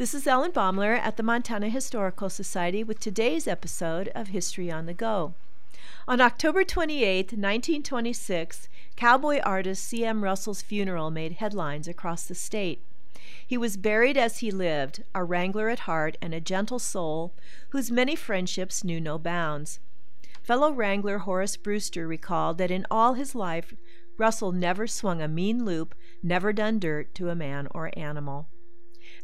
This 0.00 0.14
is 0.14 0.26
Ellen 0.26 0.50
Baumler 0.50 0.98
at 0.98 1.18
the 1.18 1.22
Montana 1.22 1.68
Historical 1.68 2.30
Society 2.30 2.82
with 2.82 3.00
today's 3.00 3.46
episode 3.46 4.10
of 4.14 4.28
History 4.28 4.70
on 4.70 4.86
the 4.86 4.94
Go. 4.94 5.34
On 6.08 6.22
October 6.22 6.64
28, 6.64 7.34
1926, 7.34 8.70
cowboy 8.96 9.40
artist 9.40 9.84
C.M. 9.84 10.24
Russell's 10.24 10.62
funeral 10.62 11.10
made 11.10 11.32
headlines 11.32 11.86
across 11.86 12.24
the 12.24 12.34
state. 12.34 12.80
He 13.46 13.58
was 13.58 13.76
buried 13.76 14.16
as 14.16 14.38
he 14.38 14.50
lived, 14.50 15.04
a 15.14 15.22
wrangler 15.22 15.68
at 15.68 15.80
heart 15.80 16.16
and 16.22 16.32
a 16.32 16.40
gentle 16.40 16.78
soul 16.78 17.34
whose 17.68 17.90
many 17.90 18.16
friendships 18.16 18.82
knew 18.82 19.02
no 19.02 19.18
bounds. 19.18 19.80
Fellow 20.42 20.72
wrangler 20.72 21.18
Horace 21.18 21.58
Brewster 21.58 22.08
recalled 22.08 22.56
that 22.56 22.70
in 22.70 22.86
all 22.90 23.12
his 23.12 23.34
life, 23.34 23.74
Russell 24.16 24.50
never 24.50 24.86
swung 24.86 25.20
a 25.20 25.28
mean 25.28 25.66
loop, 25.66 25.94
never 26.22 26.54
done 26.54 26.78
dirt 26.78 27.14
to 27.16 27.28
a 27.28 27.34
man 27.34 27.68
or 27.72 27.90
animal. 27.98 28.46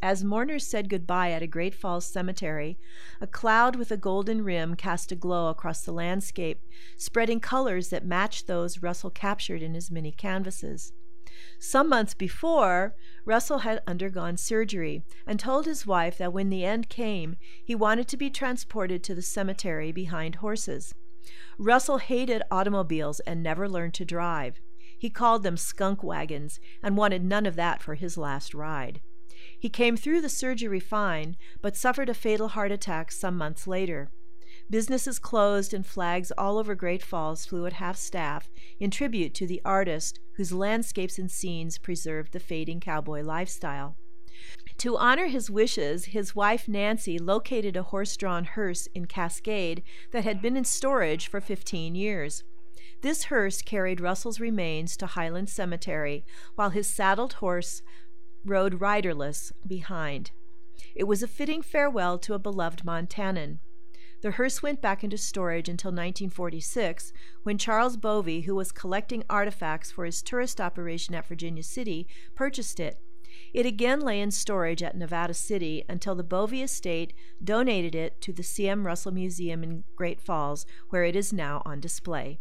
As 0.02 0.22
mourners 0.22 0.66
said 0.66 0.88
goodbye 0.88 1.30
at 1.30 1.42
a 1.42 1.46
Great 1.46 1.74
Falls 1.74 2.06
cemetery, 2.06 2.78
a 3.20 3.26
cloud 3.26 3.76
with 3.76 3.90
a 3.90 3.96
golden 3.96 4.44
rim 4.44 4.74
cast 4.74 5.10
a 5.10 5.16
glow 5.16 5.48
across 5.48 5.82
the 5.82 5.92
landscape, 5.92 6.60
spreading 6.96 7.40
colors 7.40 7.88
that 7.88 8.04
matched 8.04 8.46
those 8.46 8.82
Russell 8.82 9.10
captured 9.10 9.62
in 9.62 9.74
his 9.74 9.90
many 9.90 10.12
canvases. 10.12 10.92
Some 11.58 11.88
months 11.88 12.14
before, 12.14 12.94
Russell 13.24 13.58
had 13.58 13.82
undergone 13.86 14.36
surgery 14.36 15.02
and 15.26 15.40
told 15.40 15.66
his 15.66 15.86
wife 15.86 16.18
that 16.18 16.32
when 16.32 16.50
the 16.50 16.64
end 16.64 16.88
came, 16.88 17.36
he 17.64 17.74
wanted 17.74 18.08
to 18.08 18.16
be 18.16 18.30
transported 18.30 19.02
to 19.04 19.14
the 19.14 19.22
cemetery 19.22 19.92
behind 19.92 20.36
horses. 20.36 20.94
Russell 21.58 21.98
hated 21.98 22.42
automobiles 22.50 23.20
and 23.20 23.42
never 23.42 23.68
learned 23.68 23.94
to 23.94 24.04
drive. 24.04 24.60
He 24.98 25.10
called 25.10 25.42
them 25.42 25.56
skunk 25.56 26.02
wagons 26.02 26.60
and 26.82 26.96
wanted 26.96 27.24
none 27.24 27.46
of 27.46 27.56
that 27.56 27.82
for 27.82 27.94
his 27.94 28.16
last 28.16 28.54
ride. 28.54 29.00
He 29.58 29.68
came 29.68 29.96
through 29.96 30.20
the 30.20 30.28
surgery 30.28 30.80
fine, 30.80 31.36
but 31.60 31.76
suffered 31.76 32.08
a 32.08 32.14
fatal 32.14 32.48
heart 32.48 32.70
attack 32.70 33.10
some 33.10 33.36
months 33.36 33.66
later. 33.66 34.10
Businesses 34.68 35.18
closed 35.18 35.72
and 35.72 35.86
flags 35.86 36.32
all 36.36 36.58
over 36.58 36.74
Great 36.74 37.02
Falls 37.02 37.46
flew 37.46 37.66
at 37.66 37.74
half 37.74 37.96
staff 37.96 38.50
in 38.80 38.90
tribute 38.90 39.34
to 39.34 39.46
the 39.46 39.62
artist 39.64 40.18
whose 40.36 40.52
landscapes 40.52 41.18
and 41.18 41.30
scenes 41.30 41.78
preserved 41.78 42.32
the 42.32 42.40
fading 42.40 42.80
cowboy 42.80 43.22
lifestyle. 43.22 43.96
To 44.78 44.96
honor 44.98 45.26
his 45.26 45.50
wishes, 45.50 46.06
his 46.06 46.34
wife 46.34 46.68
Nancy 46.68 47.18
located 47.18 47.76
a 47.76 47.84
horse 47.84 48.16
drawn 48.16 48.44
hearse 48.44 48.86
in 48.94 49.06
Cascade 49.06 49.82
that 50.10 50.24
had 50.24 50.42
been 50.42 50.56
in 50.56 50.64
storage 50.64 51.28
for 51.28 51.40
15 51.40 51.94
years. 51.94 52.44
This 53.02 53.24
hearse 53.24 53.62
carried 53.62 54.00
Russell's 54.00 54.40
remains 54.40 54.96
to 54.98 55.06
Highland 55.06 55.48
Cemetery, 55.48 56.24
while 56.56 56.70
his 56.70 56.86
saddled 56.86 57.34
horse 57.34 57.82
rode 58.48 58.80
riderless 58.80 59.52
behind. 59.66 60.30
It 60.94 61.04
was 61.04 61.22
a 61.22 61.28
fitting 61.28 61.62
farewell 61.62 62.18
to 62.18 62.34
a 62.34 62.38
beloved 62.38 62.84
Montanan. 62.84 63.58
The 64.22 64.32
hearse 64.32 64.62
went 64.62 64.80
back 64.80 65.04
into 65.04 65.18
storage 65.18 65.68
until 65.68 65.90
1946, 65.90 67.12
when 67.42 67.58
Charles 67.58 67.96
Bovey, 67.96 68.42
who 68.42 68.54
was 68.54 68.72
collecting 68.72 69.24
artifacts 69.28 69.92
for 69.92 70.04
his 70.04 70.22
tourist 70.22 70.60
operation 70.60 71.14
at 71.14 71.26
Virginia 71.26 71.62
City, 71.62 72.08
purchased 72.34 72.80
it. 72.80 72.98
It 73.52 73.66
again 73.66 74.00
lay 74.00 74.20
in 74.20 74.30
storage 74.30 74.82
at 74.82 74.96
Nevada 74.96 75.34
City 75.34 75.84
until 75.88 76.14
the 76.14 76.24
Bovey 76.24 76.62
estate 76.62 77.12
donated 77.44 77.94
it 77.94 78.20
to 78.22 78.32
the 78.32 78.42
C.M. 78.42 78.86
Russell 78.86 79.12
Museum 79.12 79.62
in 79.62 79.84
Great 79.94 80.20
Falls, 80.20 80.64
where 80.88 81.04
it 81.04 81.14
is 81.14 81.32
now 81.32 81.62
on 81.66 81.80
display. 81.80 82.40